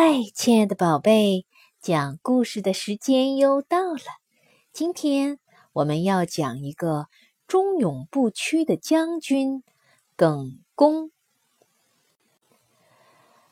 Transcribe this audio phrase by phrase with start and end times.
[0.00, 1.44] 嗨，亲爱的宝贝，
[1.80, 4.00] 讲故事的时间又到了。
[4.72, 5.40] 今天
[5.72, 7.08] 我们要讲一个
[7.48, 9.64] 忠勇不屈的将军
[10.14, 11.10] 耿恭。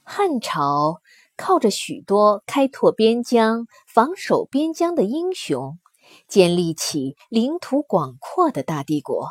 [0.05, 1.01] 汉朝
[1.37, 5.81] 靠着许多开拓边疆、防守边疆的英雄，
[6.29, 9.31] 建立起领土广阔的大帝国。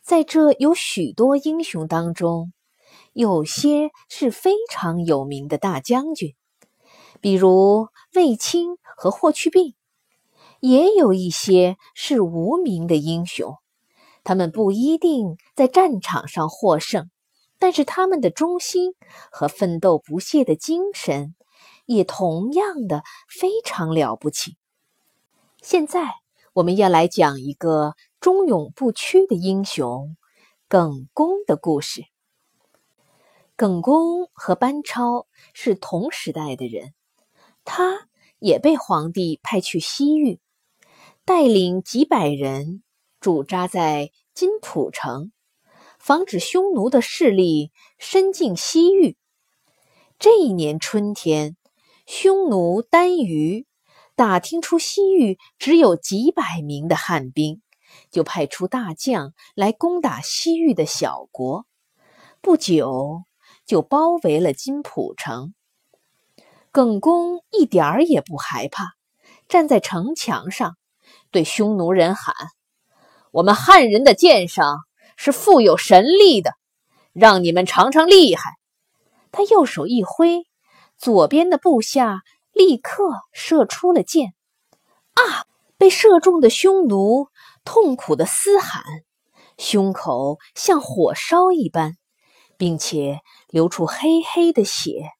[0.00, 2.54] 在这有许多英雄当中，
[3.14, 6.34] 有些是非常有名的大将军，
[7.20, 9.74] 比如卫青和霍去病；
[10.58, 13.56] 也有一些是无名的英雄，
[14.24, 17.08] 他们不一定在战场上获胜，
[17.60, 18.94] 但是他们的忠心
[19.30, 21.36] 和奋斗不懈的精神
[21.86, 24.56] 也同样的非常了不起。
[25.62, 26.14] 现在
[26.52, 30.16] 我们要来讲一个忠勇不屈的英雄
[30.66, 32.02] 耿恭的故事。
[33.56, 36.92] 耿恭和班超是同时代的人，
[37.64, 38.08] 他
[38.40, 40.40] 也被皇帝派去西域，
[41.24, 42.82] 带领几百人
[43.20, 45.30] 驻扎在金浦城，
[46.00, 49.16] 防止匈奴的势力伸进西域。
[50.18, 51.56] 这一年春天，
[52.06, 53.68] 匈奴单于
[54.16, 57.62] 打听出西域只有几百名的汉兵，
[58.10, 61.66] 就派出大将来攻打西域的小国。
[62.40, 63.22] 不久。
[63.66, 65.54] 就包围了金浦城。
[66.70, 68.94] 耿恭一点儿也不害怕，
[69.48, 70.76] 站在城墙上，
[71.30, 72.34] 对匈奴人喊
[73.30, 74.80] ：“我们汉人的剑上
[75.16, 76.54] 是富有神力的，
[77.12, 78.52] 让你们尝尝厉害！”
[79.30, 80.46] 他右手一挥，
[80.98, 84.34] 左边的部下立刻射出了箭。
[85.14, 85.46] 啊！
[85.76, 87.26] 被射中的匈奴
[87.64, 88.82] 痛苦的嘶喊，
[89.58, 91.96] 胸口像火烧一般。
[92.56, 93.20] 并且
[93.54, 95.10] 流出黑黑的血。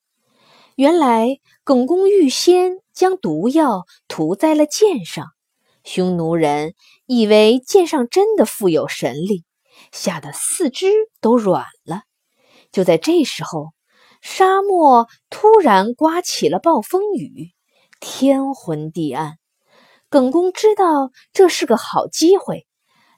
[0.75, 5.27] 原来耿公预先将毒药涂在了剑上，
[5.85, 6.73] 匈奴人
[7.05, 9.45] 以为剑上真的富有神力，
[9.93, 12.01] 吓得四肢都软了。
[12.73, 13.69] 就在这时候，
[14.21, 17.53] 沙漠突然刮起了暴风雨，
[18.01, 19.37] 天昏地暗。
[20.09, 22.67] 耿公知道这是个好机会，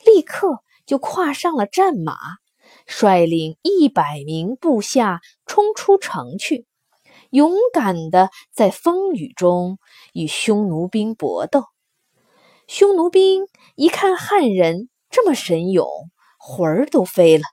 [0.06, 2.14] 立刻就跨上了战马。
[2.88, 6.66] 率领一百名部下冲出城去，
[7.30, 9.78] 勇敢地在风雨中
[10.14, 11.66] 与匈奴兵搏斗。
[12.66, 13.46] 匈奴兵
[13.76, 15.88] 一看汉人这么神勇，
[16.40, 17.44] 魂儿都飞了。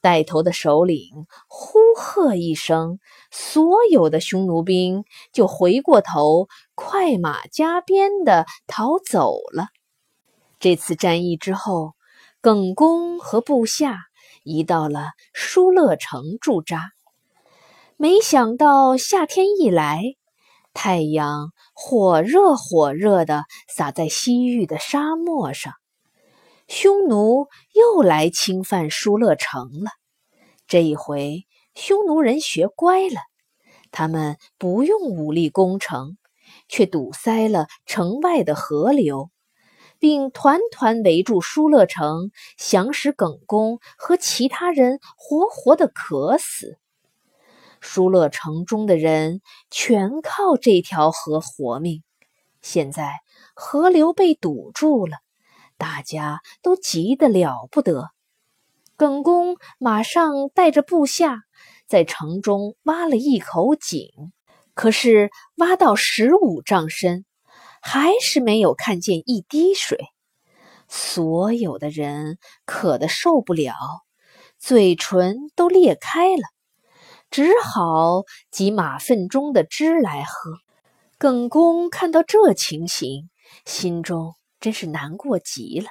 [0.00, 3.00] 带头的首领呼喝一声，
[3.32, 9.66] 所有的匈奴兵就回过头，快马加鞭地逃走了。
[10.60, 11.94] 这次战役之后，
[12.40, 14.07] 耿恭和部下。
[14.48, 16.92] 移到了疏勒城驻扎，
[17.98, 20.02] 没想到夏天一来，
[20.72, 25.74] 太阳火热火热的洒在西域的沙漠上，
[26.66, 29.90] 匈奴又来侵犯疏勒城了。
[30.66, 31.44] 这一回，
[31.74, 33.20] 匈奴人学乖了，
[33.90, 36.16] 他们不用武力攻城，
[36.68, 39.30] 却堵塞了城外的河流。
[39.98, 46.78] 并团团围住疏勒城，想使耿恭和其他人活活的渴死。
[47.80, 52.02] 疏勒城中的人全靠这条河活命，
[52.60, 53.12] 现在
[53.54, 55.18] 河流被堵住了，
[55.76, 58.10] 大家都急得了不得。
[58.96, 61.42] 耿恭马上带着部下
[61.86, 64.32] 在城中挖了一口井，
[64.74, 67.24] 可是挖到十五丈深。
[67.80, 69.98] 还是没有看见一滴水，
[70.88, 73.74] 所有的人渴得受不了，
[74.58, 76.42] 嘴唇都裂开了，
[77.30, 80.58] 只好挤马粪中的汁来喝。
[81.18, 83.28] 耿恭看到这情形，
[83.64, 85.88] 心中真是难过极了。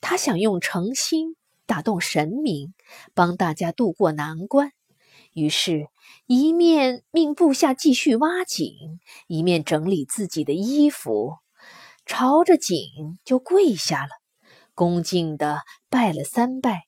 [0.00, 1.36] 他想用诚心
[1.66, 2.74] 打动神明，
[3.12, 4.70] 帮大家渡过难关。
[5.32, 5.88] 于是，
[6.26, 11.36] 一面命部下继续挖井，一面整理自己的衣服，
[12.04, 12.76] 朝着井
[13.24, 14.10] 就跪下了，
[14.74, 16.86] 恭敬的拜了三拜，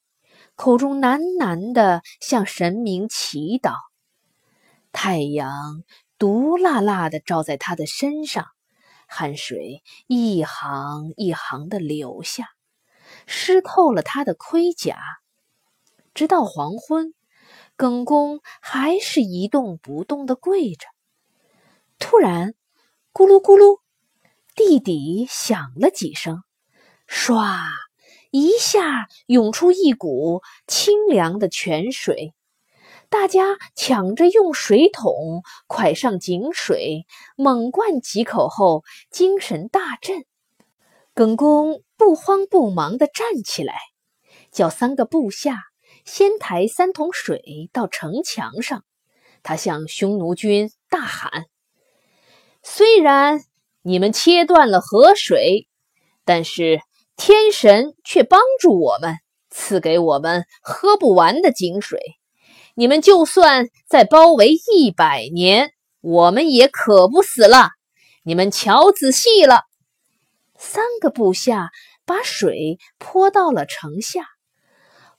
[0.56, 3.74] 口中喃喃的向神明祈祷。
[4.90, 5.84] 太阳
[6.18, 8.44] 毒辣辣的照在他的身上，
[9.06, 12.48] 汗水一行一行的流下，
[13.24, 14.98] 湿透了他的盔甲。
[16.12, 17.14] 直到黄昏。
[17.78, 20.88] 耿公还是一动不动地跪着。
[22.00, 22.54] 突然，
[23.12, 23.78] 咕噜咕噜，
[24.56, 26.42] 地底响了几声，
[27.06, 27.68] 唰，
[28.32, 32.34] 一下涌出一股清凉的泉水。
[33.08, 38.82] 大家抢着用水桶蒯上井水，猛灌几口后，
[39.12, 40.24] 精神大振。
[41.14, 43.76] 耿公不慌不忙地站起来，
[44.50, 45.67] 叫三个部下
[46.10, 48.82] 先抬三桶水到城墙上。
[49.42, 51.44] 他向匈奴军大喊
[52.64, 53.44] ：“虽然
[53.82, 55.68] 你们切断了河水，
[56.24, 56.80] 但是
[57.14, 59.16] 天神却帮助我们，
[59.50, 62.00] 赐给我们喝不完的井水。
[62.74, 67.68] 你们就算再包围一百年，我们也渴不死了。
[68.22, 69.64] 你们瞧仔细了。”
[70.56, 71.70] 三个部下
[72.06, 74.24] 把水泼到了城下。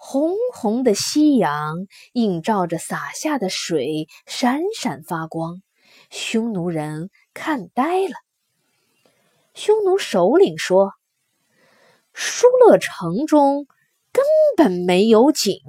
[0.01, 1.75] 红红的夕阳
[2.13, 5.61] 映照着洒下的水，闪闪发光。
[6.09, 8.13] 匈奴人看呆了。
[9.53, 10.93] 匈奴首领说
[12.13, 13.67] ：“舒勒城中
[14.13, 14.23] 根
[14.55, 15.59] 本没有井，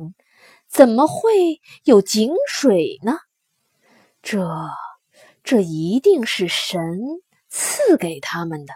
[0.68, 3.18] 怎么会有井水呢？
[4.22, 4.48] 这，
[5.42, 6.80] 这一定是神
[7.48, 8.74] 赐给他们的。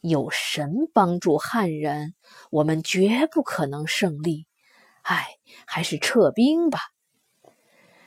[0.00, 2.16] 有神帮助汉人，
[2.50, 4.48] 我们绝不可能胜利。”
[5.04, 5.26] 唉，
[5.66, 6.80] 还是撤兵吧。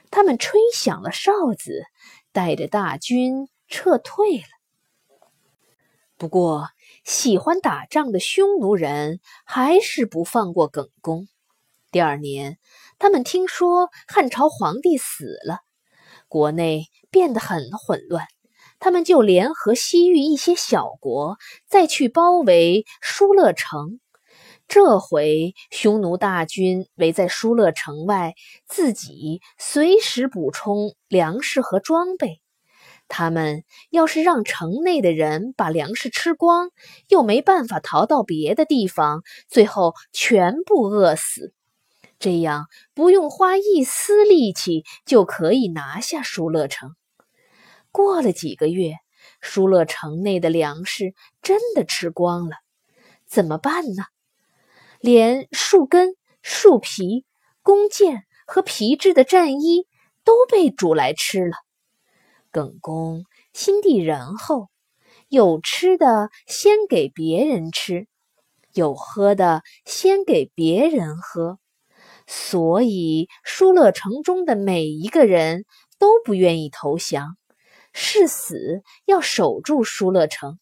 [0.10, 1.84] 他们吹响了哨子，
[2.32, 4.46] 带着大军撤退了。
[6.18, 6.70] 不过，
[7.04, 11.28] 喜欢打仗的匈奴人还是不放过耿恭。
[11.92, 12.58] 第二年，
[12.98, 15.60] 他们听说汉朝皇帝死了，
[16.28, 18.26] 国内变得很混乱，
[18.80, 24.00] 他们就联合西域一些小国，再去包围疏勒城。
[24.68, 28.36] 这回匈奴大军围在疏勒城外，
[28.68, 32.42] 自己随时补充粮食和装备。
[33.08, 36.72] 他们要是让城内的人把粮食吃光，
[37.08, 41.54] 又没办法逃到别的地方，最后全部饿死。
[42.20, 46.96] 这样不用花一丝力气就可以拿下疏勒城。
[47.92, 48.96] 过了几个月，
[49.40, 52.58] 疏勒城内的粮食真的吃光了，
[53.26, 54.04] 怎么办呢？
[55.00, 57.26] 连树根、树皮、
[57.62, 59.88] 弓箭和皮质的战衣
[60.24, 61.56] 都被煮来吃了。
[62.52, 64.70] 耿恭心地仁厚，
[65.28, 68.08] 有吃的先给别人吃，
[68.74, 71.60] 有喝的先给别人喝，
[72.26, 75.66] 所以疏勒城中的每一个人
[76.00, 77.38] 都不愿意投降，
[77.94, 80.58] 誓死要守住疏勒城。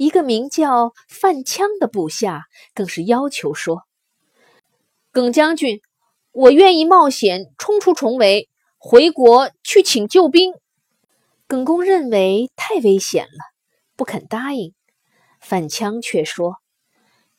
[0.00, 3.82] 一个名叫范羌的部下更是要求说
[5.12, 5.82] ：“耿将军，
[6.32, 8.48] 我愿意冒险冲出重围，
[8.78, 10.54] 回国去请救兵。”
[11.46, 13.44] 耿恭认为太危险了，
[13.94, 14.72] 不肯答应。
[15.38, 16.56] 范羌却说：“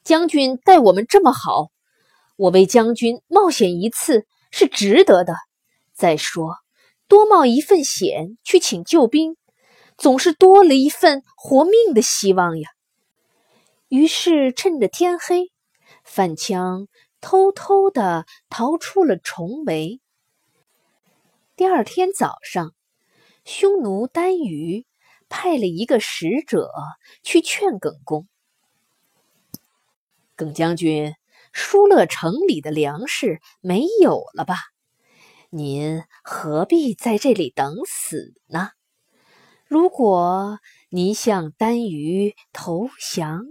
[0.06, 1.72] 将军待我们这么好，
[2.36, 5.34] 我为将军冒险一次是值得的。
[5.96, 6.58] 再说，
[7.08, 9.36] 多冒一份险去请救兵。”
[10.02, 12.72] 总是多了一份活命的希望呀。
[13.88, 15.52] 于是趁着天黑，
[16.04, 16.88] 范羌
[17.20, 20.02] 偷偷的逃出了重围。
[21.56, 22.74] 第二天早上，
[23.46, 24.88] 匈奴单于
[25.30, 26.72] 派了一个使者
[27.22, 28.28] 去劝耿恭
[30.36, 31.14] ：“耿将军，
[31.54, 34.56] 疏勒城里的粮食没有了吧？
[35.52, 38.72] 您何必在这里等死呢？”
[39.72, 43.46] 如果您向单于投降，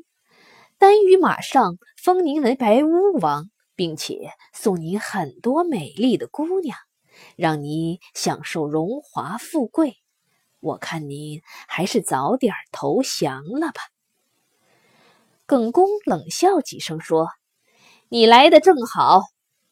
[0.76, 6.76] 单于马上封您为白乌王，并且送您很多美丽的姑娘，
[7.36, 9.96] 让你享受荣华富贵。
[10.60, 13.80] 我看您还是早点投降了吧。
[15.46, 17.28] 耿恭冷笑几声说
[18.10, 19.22] ：“你来的正好，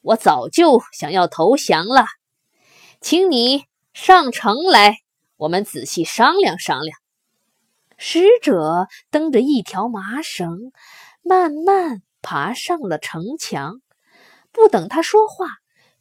[0.01, 2.07] 我早就想要投降了，
[3.03, 4.97] 请你上城来。”
[5.39, 6.99] 我们仔细商量商量。
[7.97, 10.73] 使者蹬着一条麻绳，
[11.23, 13.81] 慢慢爬上了城墙。
[14.51, 15.47] 不等他说话，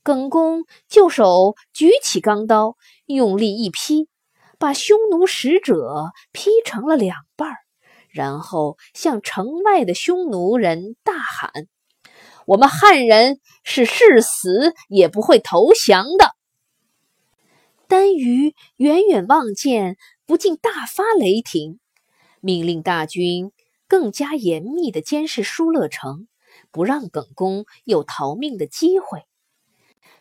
[0.01, 2.75] 耿恭就手举起钢刀，
[3.06, 4.10] 用力一劈，
[4.58, 7.58] 把匈奴使者劈成了两半儿。
[8.10, 11.51] 然后向城外的匈奴人大喊
[12.48, 16.32] ：“我们汉人是誓死也不会投降的。”
[17.88, 21.79] 单于远远望见，不禁大发雷霆，
[22.41, 23.51] 命令大军
[23.88, 26.27] 更加严密地监视疏勒城，
[26.72, 29.24] 不让耿恭有逃命的机会。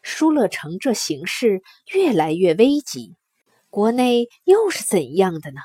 [0.03, 3.17] 疏勒城这形势越来越危急，
[3.69, 5.61] 国内又是怎样的呢？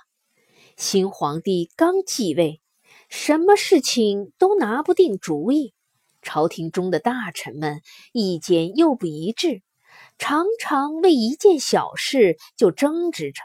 [0.77, 2.62] 新皇帝刚继位，
[3.10, 5.75] 什么事情都拿不定主意，
[6.24, 7.81] 朝廷中的大臣们
[8.12, 9.62] 意见又不一致。
[10.21, 13.41] 常常为一件小事就争执着。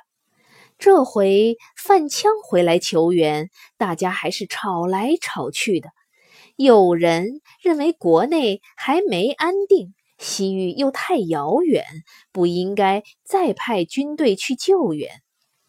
[0.77, 5.89] 这回范羌回来求援，大家还是吵来吵去的。
[6.55, 11.83] 有人认为国内还没安定，西域又太遥远，
[12.31, 15.23] 不应该再派军队去救援。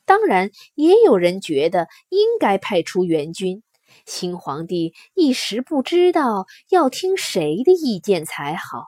[0.04, 3.64] 当然，也有人觉得应该派出援军。
[4.06, 8.88] 新皇帝一时不知道要听谁的意见才好。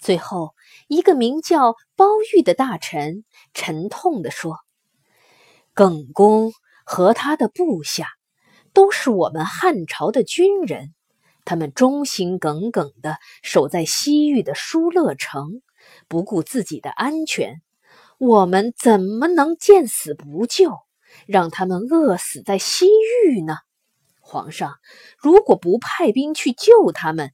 [0.00, 0.56] 最后，
[0.92, 4.58] 一个名叫包玉的大臣沉痛地说
[5.72, 6.52] ：“耿恭
[6.84, 8.08] 和他的部下
[8.74, 10.92] 都是我们汉朝的军人。”
[11.46, 15.62] 他们忠心耿耿地守在西域的疏勒城，
[16.08, 17.62] 不顾自己的安全。
[18.18, 20.76] 我们怎么能见死不救，
[21.26, 22.86] 让他们饿死在西
[23.24, 23.56] 域呢？
[24.20, 24.74] 皇上，
[25.16, 27.32] 如果不派兵去救他们，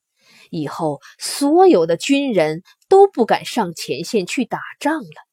[0.51, 5.29] 以后所有的军人都不敢上前线去打仗了。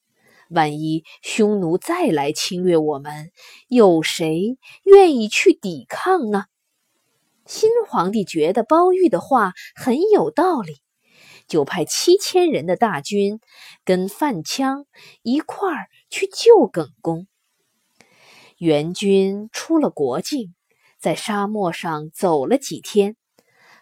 [0.48, 3.30] 万一匈奴再来侵略我们，
[3.68, 6.44] 有谁愿意去抵抗呢？
[7.46, 10.76] 新皇帝觉得包玉的话很有道理，
[11.48, 13.40] 就派七千人的大军
[13.84, 14.84] 跟范羌
[15.22, 17.26] 一块儿去救耿恭。
[18.58, 20.54] 援军出了国境，
[20.98, 23.16] 在沙漠上走了几天，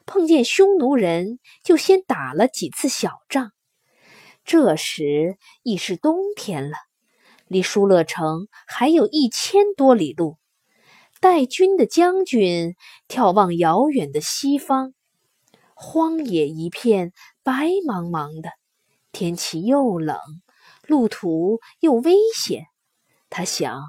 [0.06, 3.52] 碰见匈奴人，就先打了几次小仗。
[4.44, 6.76] 这时已是冬天了，
[7.46, 10.36] 离疏勒城还有一千多里路。
[11.20, 12.74] 带军的将军
[13.08, 14.92] 眺望遥远的西方，
[15.74, 18.50] 荒野一片，白茫茫的，
[19.10, 20.18] 天气又冷，
[20.86, 22.66] 路途又危险。
[23.30, 23.80] 他想，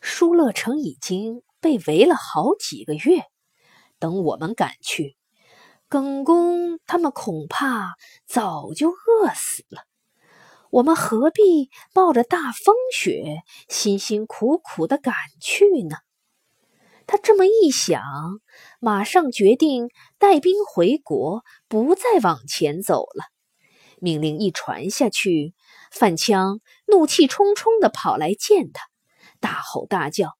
[0.00, 3.24] 疏勒城已经被围了好几个月，
[3.98, 5.16] 等我们赶去，
[5.88, 9.82] 耿公他们恐怕早就饿死了。
[10.70, 15.96] 我们何必冒着大风雪，辛辛苦苦的赶去呢？
[17.06, 18.02] 他这么一想，
[18.80, 19.88] 马上决定
[20.18, 23.24] 带兵回国，不再往前走了。
[23.98, 25.54] 命令一传下去，
[25.90, 28.88] 范羌怒气冲冲地跑来见他，
[29.40, 30.36] 大吼大叫：“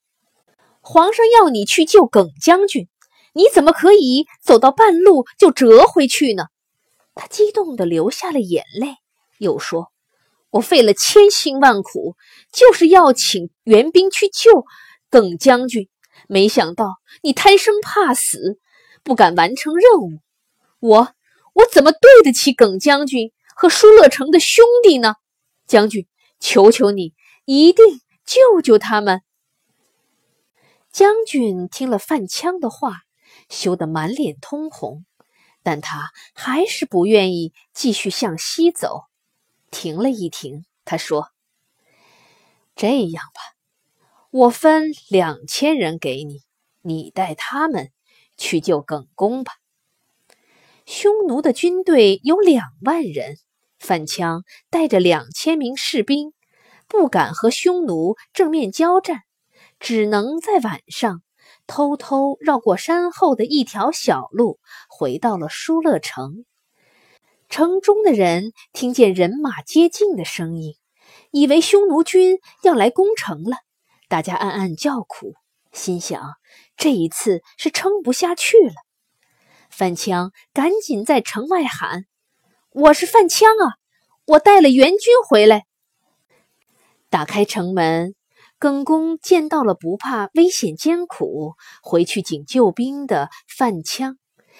[0.82, 2.86] 皇上要你去救耿将军，
[3.34, 6.44] 你怎么可以走到半路就折回去呢？”
[7.14, 8.96] 他激动地流下了眼泪，
[9.38, 9.90] 又说。
[10.50, 12.16] 我费了千辛万苦，
[12.52, 14.64] 就是要请援兵去救
[15.10, 15.90] 耿将军，
[16.26, 18.58] 没想到你贪生怕死，
[19.02, 20.20] 不敢完成任务。
[20.80, 21.12] 我
[21.52, 25.16] 我怎么对得起耿将军和舒乐城的兄弟呢？
[25.66, 26.06] 将军，
[26.40, 27.12] 求求你，
[27.44, 27.84] 一定
[28.24, 29.20] 救救他们！
[30.90, 33.02] 将军听了范羌的话，
[33.48, 35.04] 羞得满脸通红，
[35.62, 39.04] 但他还是不愿意继续向西走。
[39.70, 41.30] 停了一停，他说
[42.74, 43.40] ：“这样吧，
[44.30, 46.42] 我分两千人给你，
[46.82, 47.90] 你带他们
[48.36, 49.54] 去救耿恭吧。
[50.86, 53.36] 匈奴的军队有两万人，
[53.78, 56.32] 范羌带着两千名士兵，
[56.86, 59.24] 不敢和匈奴正面交战，
[59.78, 61.22] 只能在晚上
[61.68, 64.58] 偷偷绕过山后的一条小路，
[64.88, 66.44] 回到了疏勒城。”
[67.48, 70.74] 城中的人听见人马接近的声音，
[71.30, 73.56] 以为匈奴军要来攻城了，
[74.08, 75.34] 大家暗暗叫苦，
[75.72, 76.34] 心想
[76.76, 78.74] 这一次是撑不下去了。
[79.70, 82.04] 范羌赶紧在城外喊
[82.72, 83.76] ：“我是范羌啊，
[84.26, 85.64] 我带了援军回来。”
[87.08, 88.14] 打开城门，
[88.58, 94.16] 耿恭见到了不怕危险艰苦回去请救兵的范羌。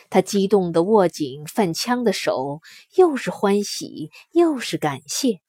[0.09, 2.61] 他激动地握紧范羌的手，
[2.95, 5.41] 又是欢喜又是感谢。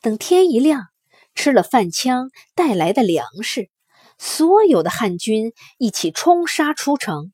[0.00, 0.88] 等天一亮，
[1.36, 3.70] 吃了范羌带来的粮食，
[4.18, 7.32] 所有的汉军一起冲杀出城。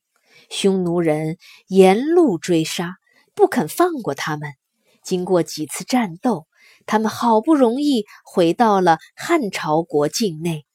[0.51, 2.97] 匈奴人沿路追杀，
[3.33, 4.53] 不肯放过他们。
[5.01, 6.45] 经过几次战斗，
[6.87, 10.65] 他们好不容易回到了汉朝国境内。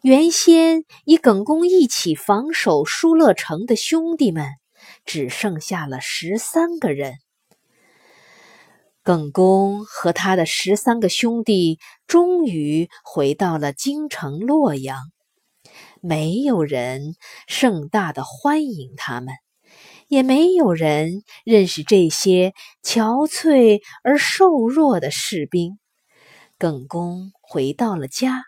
[0.00, 4.46] 原先与耿恭一起防守疏勒城的兄弟们。
[5.04, 7.14] 只剩下了十三个人。
[9.02, 14.98] 耿恭和他的十三个兄弟终于回到了京城洛阳，
[16.00, 17.16] 没有人
[17.48, 19.34] 盛大的欢迎他们，
[20.08, 25.78] 也没有人认识这些憔悴而瘦弱的士兵。
[26.58, 28.44] 耿恭回到了家，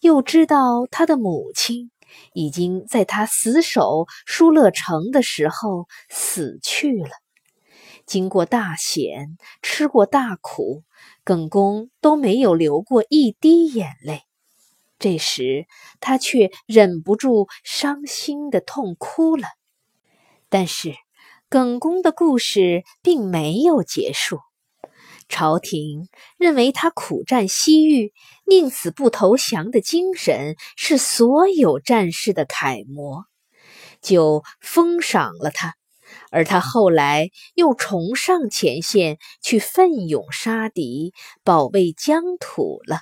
[0.00, 1.90] 又知道他的母亲。
[2.32, 7.10] 已经在他死守疏勒城的时候死去了。
[8.06, 10.84] 经过大险，吃过大苦，
[11.24, 14.22] 耿恭都没有流过一滴眼泪。
[14.98, 15.66] 这时，
[16.00, 19.48] 他却忍不住伤心的痛哭了。
[20.48, 20.94] 但是，
[21.48, 24.38] 耿恭的故事并没有结束。
[25.28, 28.12] 朝廷认为他苦战西域、
[28.46, 33.24] 宁死不投降的精神是所有战士的楷模，
[34.00, 35.74] 就封赏了他。
[36.30, 41.12] 而他后来又重上前线，去奋勇杀敌，
[41.42, 43.00] 保卫疆土了。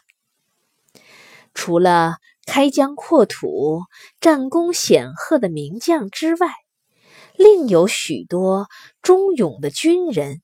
[1.53, 3.83] 除了开疆扩土、
[4.21, 6.49] 战功显赫的名将之外，
[7.37, 8.69] 另有许多
[9.03, 10.43] 忠勇的军人，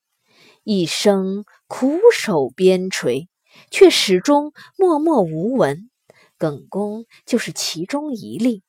[0.64, 3.28] 一生苦守边陲，
[3.70, 5.90] 却始终默默无闻。
[6.38, 8.62] 耿恭就是其中一例。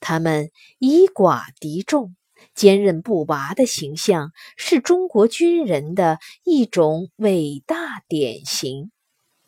[0.00, 2.16] 他们以寡敌众。
[2.54, 8.90] 坚韧不拔的形象是中国军人的一种伟大典型。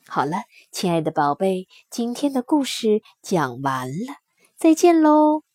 [0.06, 4.14] 好了，亲爱的宝贝，今天的故事讲完了，
[4.56, 5.46] 再见喽。